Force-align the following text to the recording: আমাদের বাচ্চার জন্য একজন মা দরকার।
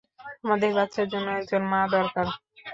আমাদের 0.43 0.71
বাচ্চার 0.77 1.07
জন্য 1.09 1.27
একজন 1.33 1.61
মা 1.71 1.81
দরকার। 1.91 2.27